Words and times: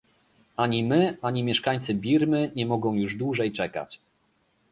Ani 0.57 0.83
my, 0.83 1.17
ani 1.21 1.43
mieszkańcy 1.43 1.93
Birmy 1.93 2.51
nie 2.55 2.65
mogą 2.65 2.93
już 2.93 3.15
dłużej 3.15 3.51
czekać 3.51 3.99